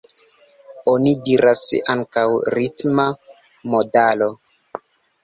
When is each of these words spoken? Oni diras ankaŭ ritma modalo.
Oni 0.93 1.11
diras 1.27 1.61
ankaŭ 1.95 2.23
ritma 2.59 3.05
modalo. 3.75 4.31